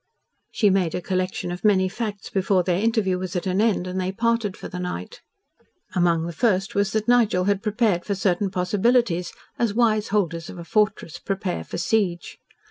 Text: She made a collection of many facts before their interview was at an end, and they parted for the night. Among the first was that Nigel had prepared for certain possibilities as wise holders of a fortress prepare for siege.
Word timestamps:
She 0.49 0.71
made 0.71 0.95
a 0.95 0.99
collection 1.01 1.51
of 1.51 1.63
many 1.63 1.87
facts 1.87 2.31
before 2.31 2.63
their 2.63 2.79
interview 2.79 3.19
was 3.19 3.35
at 3.35 3.45
an 3.45 3.61
end, 3.61 3.85
and 3.85 4.01
they 4.01 4.11
parted 4.11 4.57
for 4.57 4.67
the 4.67 4.79
night. 4.79 5.21
Among 5.93 6.25
the 6.25 6.33
first 6.33 6.73
was 6.73 6.91
that 6.93 7.07
Nigel 7.07 7.43
had 7.43 7.61
prepared 7.61 8.03
for 8.03 8.15
certain 8.15 8.49
possibilities 8.49 9.31
as 9.59 9.75
wise 9.75 10.07
holders 10.07 10.49
of 10.49 10.57
a 10.57 10.65
fortress 10.65 11.19
prepare 11.19 11.63
for 11.63 11.77
siege. 11.77 12.39